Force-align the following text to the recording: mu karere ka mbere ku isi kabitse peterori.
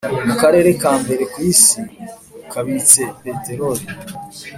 mu 0.27 0.33
karere 0.41 0.69
ka 0.81 0.93
mbere 1.01 1.23
ku 1.31 1.37
isi 1.51 1.81
kabitse 2.51 3.01
peterori. 3.21 3.85